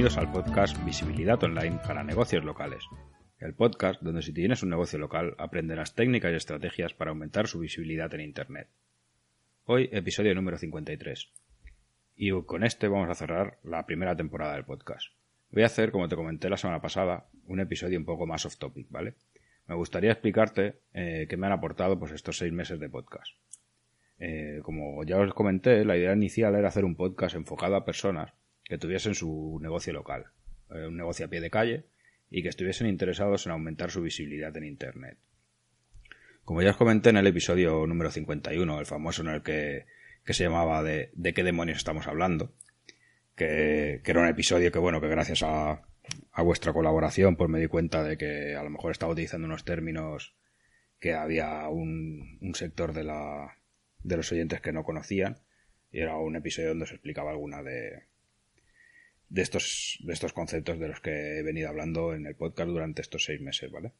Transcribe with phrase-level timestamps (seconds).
[0.00, 2.82] bienvenidos al podcast Visibilidad Online para negocios locales.
[3.38, 7.58] El podcast donde si tienes un negocio local aprenderás técnicas y estrategias para aumentar su
[7.58, 8.68] visibilidad en Internet.
[9.66, 11.30] Hoy episodio número 53.
[12.16, 15.08] Y con este vamos a cerrar la primera temporada del podcast.
[15.50, 18.56] Voy a hacer, como te comenté la semana pasada, un episodio un poco más off
[18.56, 19.16] topic, ¿vale?
[19.66, 23.34] Me gustaría explicarte eh, qué me han aportado pues, estos seis meses de podcast.
[24.18, 28.32] Eh, como ya os comenté, la idea inicial era hacer un podcast enfocado a personas
[28.70, 30.26] que tuviesen su negocio local,
[30.70, 31.86] eh, un negocio a pie de calle,
[32.30, 35.18] y que estuviesen interesados en aumentar su visibilidad en Internet.
[36.44, 39.86] Como ya os comenté en el episodio número 51, el famoso en el que,
[40.24, 42.54] se llamaba de, de qué demonios estamos hablando,
[43.34, 45.82] que, era un episodio que, bueno, que gracias a,
[46.30, 49.64] a vuestra colaboración, pues me di cuenta de que a lo mejor estaba utilizando unos
[49.64, 50.36] términos
[51.00, 53.56] que había un, un sector de la,
[54.04, 55.38] de los oyentes que no conocían
[55.90, 58.09] y era un episodio donde se explicaba alguna de,
[59.30, 63.00] de estos, de estos conceptos de los que he venido hablando en el podcast durante
[63.00, 63.92] estos seis meses, ¿vale?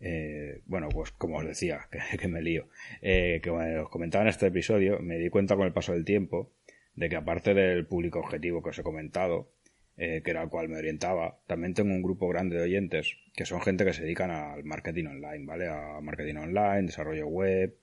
[0.00, 1.88] Eh, bueno, pues como os decía,
[2.20, 2.68] que, me lío,
[3.00, 6.52] eh, que os comentaba en este episodio, me di cuenta con el paso del tiempo
[6.94, 9.52] de que aparte del público objetivo que os he comentado,
[9.96, 13.46] eh, que era al cual me orientaba, también tengo un grupo grande de oyentes que
[13.46, 15.68] son gente que se dedican al marketing online, ¿vale?
[15.68, 17.76] A marketing online, desarrollo web,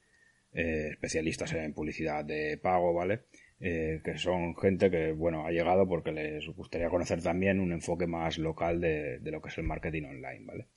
[0.54, 3.22] eh, especialistas en publicidad de pago, ¿vale?
[3.64, 8.08] Eh, que son gente que, bueno, ha llegado porque les gustaría conocer también un enfoque
[8.08, 10.68] más local de, lo que es el marketing online, ¿vale?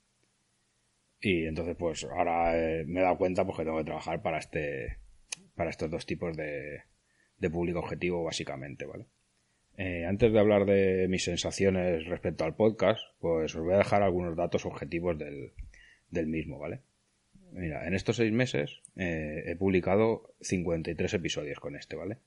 [1.19, 4.37] Y entonces, pues ahora eh, me he dado cuenta pues, que tengo que trabajar para
[4.37, 4.97] este
[5.55, 6.83] para estos dos tipos de,
[7.37, 9.05] de público objetivo, básicamente, ¿vale?
[10.07, 14.37] antes de hablar de mis sensaciones respecto al podcast, pues os voy a dejar algunos
[14.37, 15.51] datos objetivos del,
[16.09, 16.81] del mismo, ¿vale?
[17.51, 22.17] Mira, en estos seis meses eh, he publicado 53 episodios con este, ¿vale?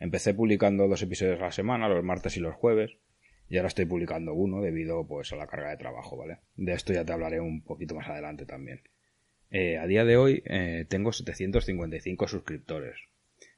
[0.00, 2.96] Empecé publicando dos episodios a la semana, los martes y los jueves,
[3.50, 6.38] y ahora estoy publicando uno debido pues a la carga de trabajo, ¿vale?
[6.56, 8.80] De esto ya te hablaré un poquito más adelante también.
[9.50, 12.96] Eh, a día de hoy eh, tengo 755 suscriptores,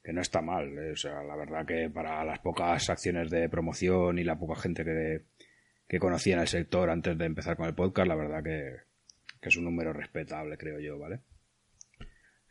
[0.03, 4.19] que no está mal, o sea, la verdad que para las pocas acciones de promoción
[4.19, 5.23] y la poca gente que,
[5.87, 8.79] que conocía en el sector antes de empezar con el podcast, la verdad que,
[9.41, 11.21] que es un número respetable, creo yo, ¿vale?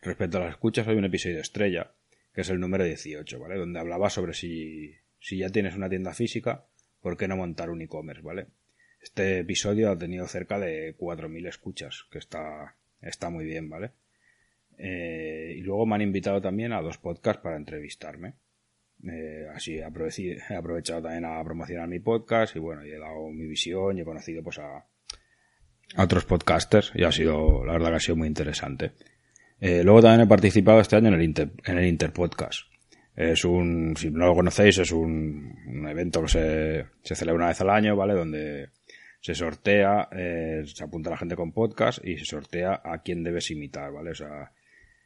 [0.02, 1.92] Respecto a las escuchas, hay un episodio estrella,
[2.34, 3.58] que es el número 18, ¿vale?
[3.58, 6.66] Donde hablaba sobre si, si ya tienes una tienda física,
[7.02, 8.48] ¿por qué no montar un e-commerce, ¿vale?
[9.02, 13.92] Este episodio ha tenido cerca de 4.000 escuchas, que está, está muy bien, ¿vale?
[14.78, 18.36] Eh, y luego me han invitado también a dos podcasts para entrevistarme.
[19.04, 23.48] Eh, así he aprovechado también a promocionar mi podcast y bueno, y he dado mi
[23.48, 24.86] visión y he conocido pues a,
[25.96, 28.92] a otros podcasters y ha sido, la verdad que ha sido muy interesante.
[29.62, 32.64] Eh, luego también he participado este año en el, Inter, en el Interpodcast.
[33.16, 37.62] Es un, si no lo conocéis, es un, evento que se, se, celebra una vez
[37.62, 38.16] al año, ¿vale?
[38.16, 38.70] Donde
[39.20, 43.52] se sortea, eh, se apunta la gente con podcast y se sortea a quién debes
[43.52, 44.12] imitar, ¿vale?
[44.12, 44.52] O sea,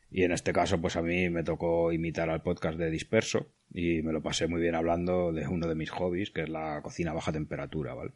[0.10, 4.02] y en este caso, pues a mí me tocó imitar al podcast de Disperso y
[4.04, 7.12] me lo pasé muy bien hablando de uno de mis hobbies, que es la cocina
[7.12, 8.12] a baja temperatura, ¿vale?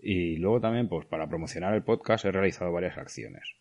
[0.00, 3.54] Y luego también, pues para promocionar el podcast he realizado varias acciones.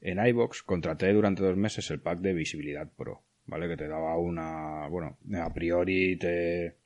[0.00, 3.68] En iBox contraté durante dos meses el pack de Visibilidad Pro, ¿vale?
[3.68, 6.76] Que te daba una, bueno, a priori te,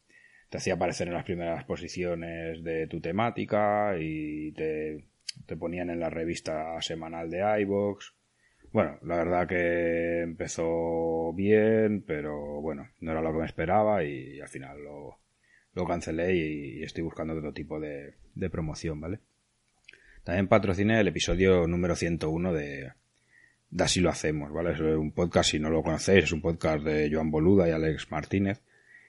[0.48, 5.04] te hacía aparecer en las primeras posiciones de tu temática y te,
[5.47, 8.15] te ponían en la revista semanal de iBox.
[8.72, 14.41] Bueno, la verdad que empezó bien, pero bueno, no era lo que me esperaba y
[14.41, 15.19] al final lo,
[15.75, 18.15] lo cancelé y, estoy buscando otro tipo de,
[18.50, 19.21] promoción, ¿vale?
[20.25, 22.92] También patrociné el episodio número 101 de,
[23.70, 24.72] de Así lo hacemos, ¿vale?
[24.72, 28.10] Es un podcast, si no lo conocéis, es un podcast de Joan Boluda y Alex
[28.10, 28.62] Martínez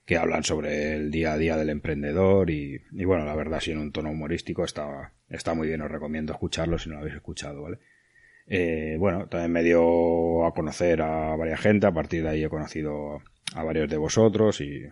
[0.06, 3.78] que hablan sobre el día a día del emprendedor y, bueno, la verdad, si en
[3.78, 7.62] un tono humorístico está, está muy bien, os recomiendo escucharlo si no lo habéis escuchado,
[7.62, 7.80] ¿vale?
[8.48, 12.50] Eh, bueno, también me dio a conocer a varias gente, a partir de ahí he
[12.50, 13.22] conocido
[13.54, 14.84] a varios de vosotros y,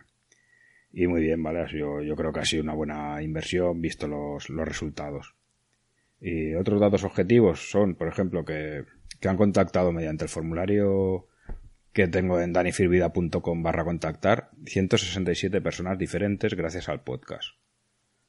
[0.93, 1.65] y muy bien, ¿vale?
[1.73, 5.35] Yo, yo creo que ha sido una buena inversión visto los, los resultados.
[6.21, 8.85] Y otros datos objetivos son, por ejemplo, que,
[9.19, 11.27] que han contactado mediante el formulario
[11.93, 17.55] que tengo en danifirvida.com barra contactar 167 personas diferentes gracias al podcast.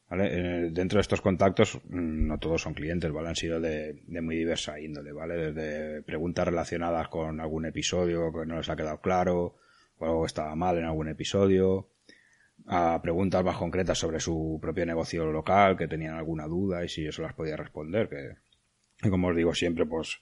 [0.09, 0.73] ¿Vale?
[0.73, 3.29] Dentro de estos contactos mm, no todos son clientes, ¿vale?
[3.29, 5.53] Han sido de, de, muy diversa índole, ¿vale?
[5.53, 9.55] Desde preguntas relacionadas con algún episodio que no les ha quedado claro
[9.99, 11.91] o algo estaba mal en algún episodio,
[12.73, 17.03] a preguntas más concretas sobre su propio negocio local, que tenían alguna duda y si
[17.03, 20.21] yo las podía responder, que, como os digo siempre, pues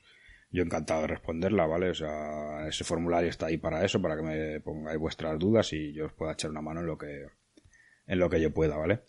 [0.50, 1.90] yo encantado de responderla, ¿vale?
[1.90, 5.92] O sea, ese formulario está ahí para eso, para que me pongáis vuestras dudas y
[5.92, 7.26] yo os pueda echar una mano en lo que,
[8.06, 9.02] en lo que yo pueda, ¿vale?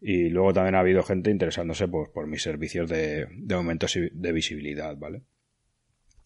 [0.00, 4.32] Y luego también ha habido gente interesándose pues, por mis servicios de, de aumento de
[4.32, 5.22] visibilidad, ¿vale?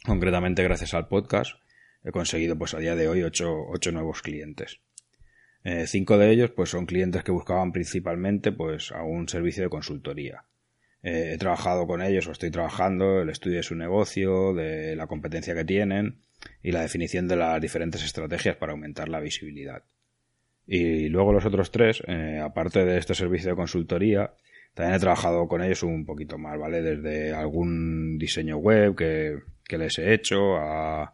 [0.06, 1.52] Concretamente, gracias al podcast,
[2.02, 4.80] he conseguido pues a día de hoy ocho, ocho nuevos clientes.
[5.68, 9.68] Eh, cinco de ellos pues son clientes que buscaban principalmente pues a un servicio de
[9.68, 10.44] consultoría.
[11.02, 15.08] Eh, he trabajado con ellos o estoy trabajando el estudio de su negocio, de la
[15.08, 16.20] competencia que tienen
[16.62, 19.82] y la definición de las diferentes estrategias para aumentar la visibilidad.
[20.68, 24.34] Y luego los otros tres, eh, aparte de este servicio de consultoría,
[24.72, 26.80] también he trabajado con ellos un poquito más, ¿vale?
[26.80, 31.12] Desde algún diseño web que, que les he hecho a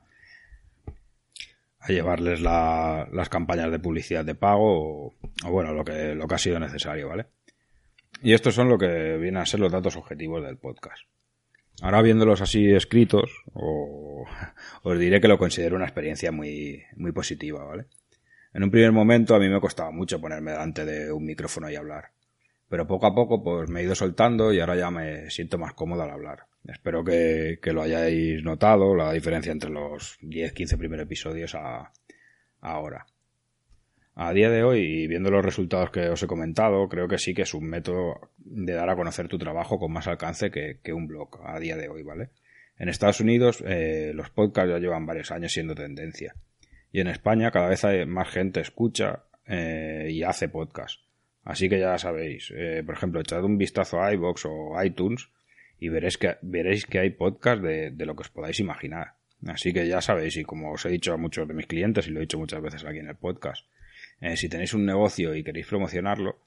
[1.82, 5.14] a llevarles las campañas de publicidad de pago o,
[5.50, 7.26] bueno, lo que, lo que ha sido necesario, ¿vale?
[8.22, 11.02] Y estos son lo que vienen a ser los datos objetivos del podcast.
[11.80, 17.86] Ahora viéndolos así escritos, os diré que lo considero una experiencia muy, muy positiva, ¿vale?
[18.54, 21.74] En un primer momento a mí me costaba mucho ponerme delante de un micrófono y
[21.74, 22.10] hablar.
[22.72, 25.74] Pero poco a poco pues me he ido soltando y ahora ya me siento más
[25.74, 26.46] cómodo al hablar.
[26.66, 31.92] Espero que, lo hayáis notado, la diferencia entre los 10-15 primeros episodios a,
[32.62, 33.04] ahora.
[34.14, 37.34] A día de hoy, y viendo los resultados que os he comentado, creo que sí
[37.34, 41.06] que es un método de dar a conocer tu trabajo con más alcance que, un
[41.06, 42.30] blog a día de hoy, ¿vale?
[42.78, 46.36] En Estados Unidos eh, los podcasts ya llevan varios años siendo tendencia.
[46.90, 51.11] Y en España cada vez hay más gente escucha eh, y hace podcast.
[51.44, 55.28] Así que ya sabéis, eh, por ejemplo, echad un vistazo a iBox o iTunes
[55.80, 59.14] y veréis que, veréis que hay podcast de, lo que os podáis imaginar.
[59.46, 62.10] Así que ya sabéis, y como os he dicho a muchos de mis clientes, y
[62.10, 63.66] lo he dicho muchas veces aquí en el podcast,
[64.20, 66.38] eh, si tenéis un negocio y queréis promocionarlo,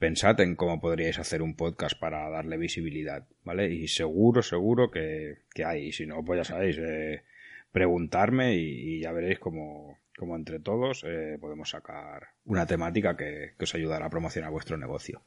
[0.00, 3.72] pensad en cómo podríais hacer un podcast para darle visibilidad, ¿vale?
[3.72, 5.86] Y seguro, seguro que, hay.
[5.86, 7.22] Y si no, pues ya sabéis, eh,
[7.70, 9.98] preguntarme y, ya veréis cómo,
[10.36, 15.22] entre todos eh, podemos sacar una temática que os ayudará a promocionar vuestro negocio.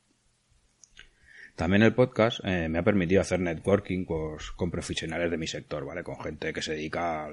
[1.55, 5.85] También el podcast eh, me ha permitido hacer networking pues, con profesionales de mi sector,
[5.85, 6.03] ¿vale?
[6.03, 7.29] Con gente que se dedica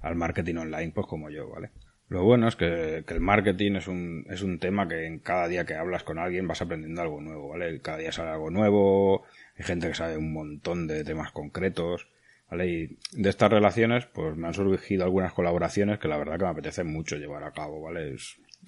[0.00, 1.70] al, marketing online, pues como yo, ¿vale?
[2.08, 5.64] Lo bueno es que, el marketing es un, es un tema que en cada día
[5.64, 7.80] que hablas con alguien vas aprendiendo algo nuevo, ¿vale?
[7.80, 9.22] Cada día sale algo nuevo,
[9.56, 12.08] hay gente que sabe un montón de temas concretos,
[12.50, 12.68] ¿vale?
[12.68, 16.50] Y de estas relaciones, pues me han surgido algunas colaboraciones que la verdad que me
[16.50, 18.16] apetece mucho llevar a cabo, ¿vale?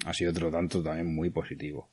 [0.05, 1.89] ha sido otro tanto también muy positivo.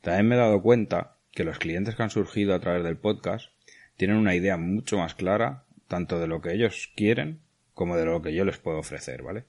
[0.00, 3.50] También me he dado cuenta que los clientes que han surgido a través del podcast
[3.96, 7.40] tienen una idea mucho más clara tanto de lo que ellos quieren
[7.74, 9.44] como de lo que yo les puedo ofrecer, ¿vale?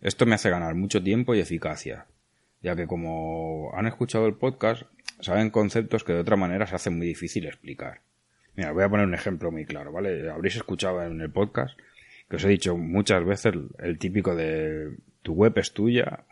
[0.00, 2.06] Esto me hace ganar mucho tiempo y eficacia,
[2.62, 4.82] ya que como han escuchado el podcast,
[5.20, 8.02] saben conceptos que de otra manera se hacen muy difícil explicar.
[8.58, 10.28] Mira, voy a poner un ejemplo muy claro, ¿vale?
[10.28, 11.78] Habréis escuchado en el podcast
[12.28, 16.24] que os he dicho muchas veces el típico de tu web es tuya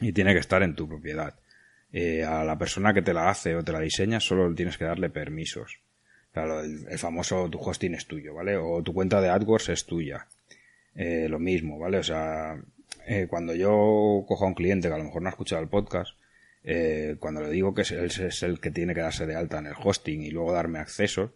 [0.00, 1.34] y tiene que estar en tu propiedad.
[1.92, 4.84] Eh, a la persona que te la hace o te la diseña solo tienes que
[4.84, 5.80] darle permisos.
[6.34, 8.56] El, famoso tu hosting es tuyo, ¿vale?
[8.56, 10.28] O tu cuenta de AdWords es tuya.
[10.94, 11.98] Eh, lo mismo, ¿vale?
[11.98, 12.62] O sea,
[13.08, 15.68] eh, cuando yo cojo a un cliente que a lo mejor no ha escuchado el
[15.68, 16.16] podcast,
[17.18, 19.74] cuando le digo que es, es el que tiene que darse de alta en el
[19.76, 21.32] hosting y luego darme acceso,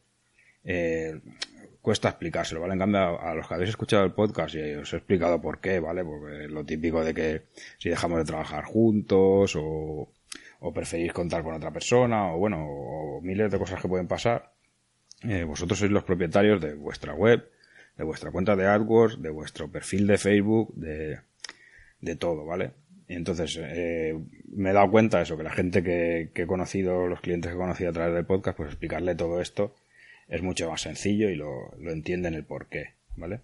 [1.81, 2.75] cuesta explicárselo, ¿vale?
[2.75, 5.81] En cambio, a, los que habéis escuchado el podcast y os he explicado por qué,
[5.81, 6.05] ¿vale?
[6.05, 7.43] Porque lo típico de que
[7.79, 10.13] si dejamos de trabajar juntos o,
[10.61, 14.53] o preferís contar con otra persona, o bueno, o miles de cosas que pueden pasar,
[15.23, 17.49] eh, vosotros sois los propietarios de vuestra web,
[17.97, 21.21] de vuestra cuenta de AdWords, de vuestro perfil de Facebook, de,
[22.01, 22.73] de todo, ¿vale?
[23.09, 24.17] Entonces eh,
[24.55, 27.51] me he dado cuenta de eso, que la gente que, que, he conocido, los clientes
[27.51, 29.75] que he conocido a través del podcast, pues explicarle todo esto
[30.31, 33.41] es mucho más sencillo y lo, lo entienden el porqué, ¿vale?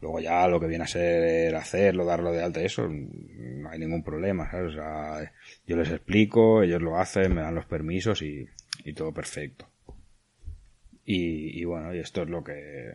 [0.00, 4.02] Luego ya lo que viene a ser hacerlo, darlo de alta, eso, no hay ningún
[4.02, 4.72] problema, ¿sabes?
[4.72, 5.32] O sea,
[5.66, 8.48] yo les explico, ellos lo hacen, me dan los permisos y,
[8.84, 9.68] y todo perfecto.
[11.04, 12.92] Y, y, bueno, y esto es lo que,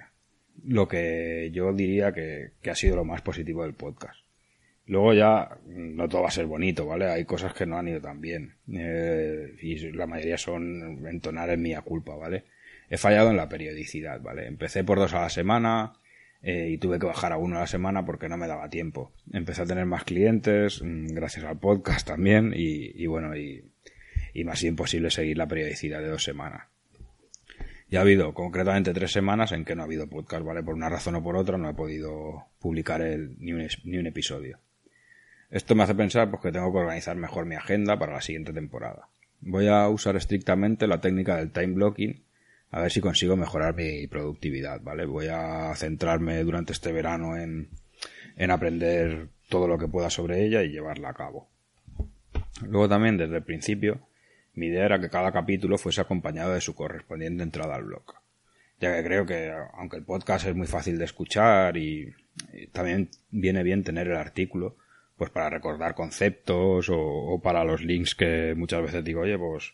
[0.64, 4.20] lo que yo diría que, que ha sido lo más positivo del podcast.
[4.88, 7.06] Luego ya no todo va a ser bonito, ¿vale?
[7.06, 8.56] Hay cosas que no han ido tan bien.
[8.72, 12.46] Eh, y la mayoría son entonar en mía culpa, ¿vale?
[12.90, 14.48] He fallado en la periodicidad, ¿vale?
[14.48, 15.94] Empecé por dos a la semana,
[16.48, 19.12] eh, y tuve que bajar a uno a la semana porque no me daba tiempo.
[19.34, 23.66] Empecé a tener más clientes, mm, gracias al podcast también, y, bueno, y,
[24.32, 26.68] y me ha sido imposible seguir la periodicidad de dos semanas.
[27.90, 30.62] Ya ha habido concretamente tres semanas en que no ha habido podcast, ¿vale?
[30.62, 34.06] Por una razón o por otra no he podido publicar el, ni, un, ni un
[34.06, 34.60] episodio.
[35.50, 38.54] Esto me hace pensar pues, que tengo que organizar mejor mi agenda para la siguiente
[38.54, 39.10] temporada.
[39.42, 42.25] Voy a usar estrictamente la técnica del time blocking
[42.76, 45.06] a ver si consigo mejorar mi productividad, ¿vale?
[45.06, 47.70] Voy a centrarme durante este verano en,
[48.36, 51.48] en aprender todo lo que pueda sobre ella y llevarla a cabo.
[52.68, 54.02] Luego también desde el principio
[54.56, 58.14] Mi idea era que cada capítulo fuese acompañado de su correspondiente entrada al blog.
[58.82, 62.14] Ya que creo que, aunque el podcast es muy fácil de escuchar y,
[62.74, 64.76] también viene bien tener el artículo,
[65.16, 69.74] pues para recordar conceptos o, para los links que muchas veces digo, oye, pues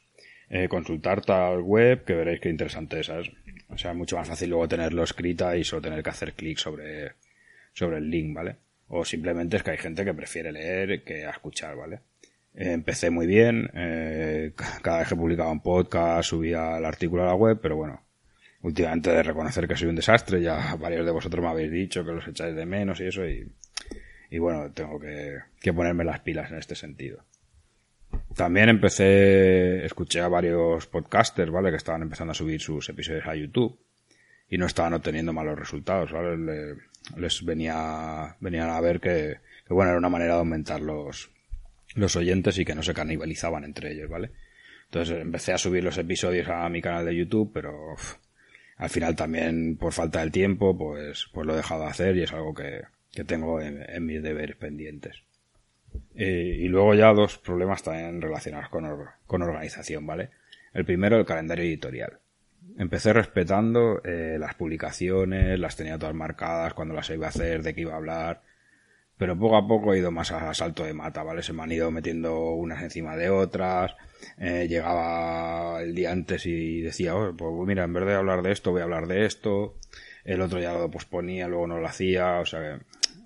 [0.54, 4.50] eh, consultar tal web que veréis qué interesante es, O sea, es mucho más fácil
[4.50, 7.14] luego tenerlo escrita y solo tener que hacer clic sobre,
[7.72, 8.58] sobre el link, ¿vale?
[8.90, 12.02] O simplemente es que hay gente que prefiere leer que escuchar, ¿vale?
[12.54, 17.36] Empecé muy bien, eh, cada vez que publicaba un podcast subía el artículo a la
[17.36, 18.02] web, pero bueno,
[18.62, 22.12] últimamente de reconocer que soy un desastre, ya varios de vosotros me habéis dicho que
[22.12, 23.50] los echáis de menos y eso, y,
[24.30, 27.24] y bueno, tengo que, que ponerme las pilas en este sentido.
[28.36, 31.70] También empecé, escuché a varios podcasters, ¿vale?
[31.70, 33.78] Que estaban empezando a subir sus episodios a YouTube
[34.50, 36.38] y no estaban obteniendo malos resultados, ¿vale?
[37.18, 41.30] Les venía, venían a ver que, que bueno, era una manera de aumentar los,
[41.96, 44.32] los oyentes y que no se canibalizaban entre ellos, ¿vale?
[44.86, 47.96] Entonces empecé a subir los episodios a mi canal de YouTube, pero
[48.78, 52.24] al final también por falta del tiempo, pues, pues lo he dejado de hacer y
[52.24, 55.24] es algo que, que tengo en, mis deberes pendientes.
[56.16, 58.86] Eh, y luego ya dos problemas también relacionados con,
[59.26, 60.30] con organización, ¿vale?
[60.74, 62.20] El primero, el calendario editorial.
[62.78, 67.74] Empecé respetando eh, las publicaciones, las tenía todas marcadas, cuando las iba a hacer, de
[67.74, 68.42] qué iba a hablar,
[69.18, 71.44] pero poco a poco he ido más a salto de mata, ¿vale?
[71.44, 73.96] Se me han ido metiendo unas encima de otras,
[74.38, 78.52] eh, llegaba el día antes y decía, oh, pues mira, en vez de hablar de
[78.52, 79.76] esto, voy a hablar de esto,
[80.24, 82.84] el otro ya lo posponía, luego no lo hacía, o sea que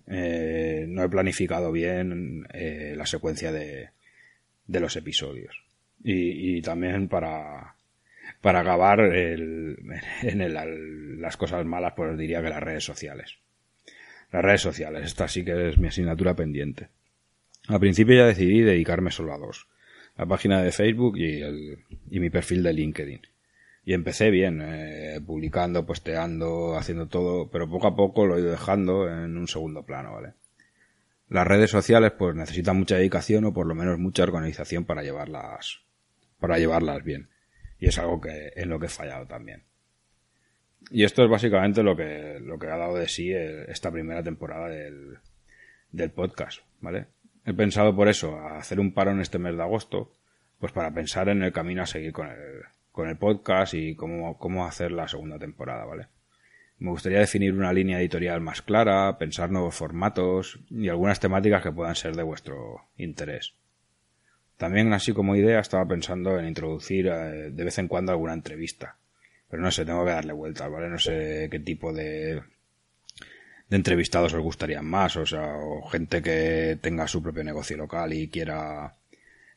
[0.07, 3.89] eh, no he planificado bien eh, la secuencia de,
[4.67, 5.63] de los episodios.
[6.03, 7.75] Y, y también para,
[8.41, 9.77] para acabar el,
[10.21, 13.37] en el, las cosas malas, pues diría que las redes sociales.
[14.31, 16.89] Las redes sociales, esta sí que es mi asignatura pendiente.
[17.67, 19.67] Al principio ya decidí dedicarme solo a dos.
[20.17, 23.21] La página de Facebook y, el, y mi perfil de LinkedIn.
[23.85, 28.49] Y empecé bien, eh, publicando, posteando, haciendo todo, pero poco a poco lo he ido
[28.49, 30.33] dejando en un segundo plano, ¿vale?
[31.29, 35.81] Las redes sociales pues necesitan mucha dedicación o por lo menos mucha organización para llevarlas,
[36.39, 37.29] para llevarlas bien.
[37.79, 39.63] Y es algo que, en lo que he fallado también.
[40.89, 44.67] Y esto es básicamente lo que, lo que ha dado de sí esta primera temporada
[44.67, 45.19] del,
[45.91, 47.07] del podcast, ¿vale?
[47.45, 50.15] He pensado por eso, hacer un paro en este mes de agosto,
[50.59, 52.63] pues para pensar en el camino a seguir con el,
[52.95, 56.07] con el podcast y cómo, cómo hacer la segunda temporada, ¿vale?
[56.77, 61.73] Me gustaría definir una línea editorial más clara, pensar nuevos formatos y algunas temáticas que
[61.73, 63.53] puedan ser de vuestro interés.
[64.55, 68.97] También, así como idea, estaba pensando en introducir eh, de vez en cuando alguna entrevista,
[69.49, 70.87] pero no sé, tengo que darle vueltas, ¿vale?
[70.87, 72.35] No sé qué tipo de,
[73.69, 78.13] de entrevistados os gustarían más, o sea, o gente que tenga su propio negocio local
[78.13, 78.95] y quiera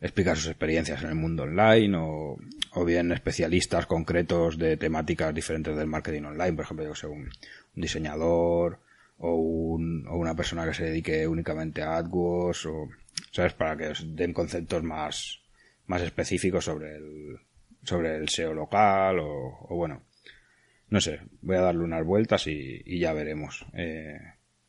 [0.00, 2.38] explicar sus experiencias en el mundo online, o,
[2.72, 7.30] o bien especialistas concretos de temáticas diferentes del marketing online, por ejemplo, yo sé, un,
[7.74, 8.80] diseñador,
[9.18, 12.88] o, un, o una persona que se dedique únicamente a AdWords, o,
[13.32, 13.52] ¿sabes?
[13.54, 15.40] Para que os den conceptos más,
[15.86, 17.38] más específicos sobre el,
[17.82, 20.02] sobre el SEO local o, bueno,
[20.90, 23.66] no sé, voy a darle unas vueltas y, ya veremos.
[23.74, 24.18] Eh,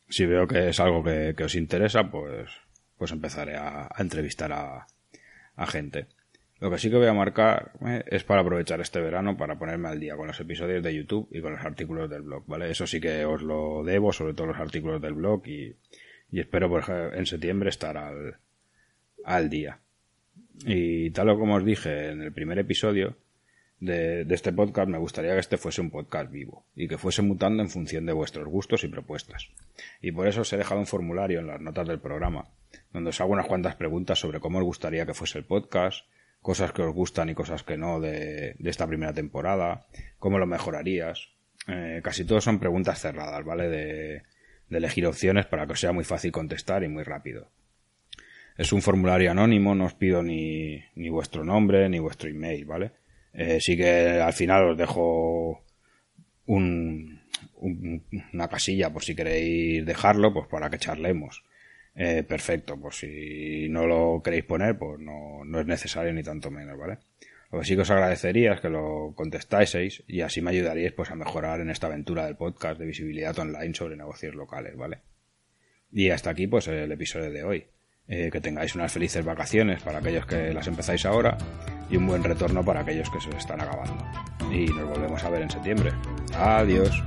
[0.08, 2.50] si veo que es algo que, os interesa, pues,
[2.98, 4.86] pues empezaré a, entrevistar a,
[5.56, 6.06] a, gente.
[6.58, 9.88] Lo que sí que voy a marcar eh, es para aprovechar este verano para ponerme
[9.88, 12.70] al día con los episodios de YouTube y con los artículos del blog, ¿vale?
[12.70, 15.76] Eso sí que os lo debo, sobre todo los artículos del blog y,
[16.30, 18.38] y espero por en septiembre estar al,
[19.24, 19.80] al día.
[20.66, 23.16] Y tal como os dije en el primer episodio
[23.80, 27.62] de, este podcast, me gustaría que este fuese un podcast vivo y que fuese mutando
[27.62, 29.48] en función de vuestros gustos y propuestas.
[30.00, 32.50] Y por eso os he dejado un formulario en las notas del programa,
[32.92, 36.04] donde os hago unas cuantas preguntas sobre cómo os gustaría que fuese el podcast,
[36.42, 39.86] cosas que os gustan y cosas que no de, esta primera temporada,
[40.18, 41.30] cómo lo mejorarías.
[41.66, 43.68] Eh, casi todos son preguntas cerradas, ¿vale?
[43.68, 44.22] De,
[44.68, 47.48] de elegir opciones para que os sea muy fácil contestar y muy rápido.
[48.56, 52.92] Es un formulario anónimo, no os pido ni, ni vuestro nombre ni vuestro email, ¿vale?
[53.32, 55.64] Eh, sí que al final os dejo
[56.46, 57.20] un,
[58.32, 61.44] una casilla por si queréis dejarlo, pues para que charlemos.
[61.94, 66.50] Eh, perfecto, pues si no lo queréis poner, pues no, no es necesario ni tanto
[66.50, 66.98] menos, ¿vale?
[67.52, 71.10] Lo que sí que os agradecería es que lo contestáis y así me ayudaríais pues
[71.10, 74.98] a mejorar en esta aventura del podcast de visibilidad online sobre negocios locales, ¿vale?
[75.92, 77.66] Y hasta aquí pues el episodio de hoy.
[78.06, 81.38] Eh, que tengáis unas felices vacaciones para aquellos que las empezáis ahora
[81.90, 84.04] y un buen retorno para aquellos que se están acabando.
[84.50, 85.92] Y nos volvemos a ver en septiembre.
[86.34, 87.02] Adiós.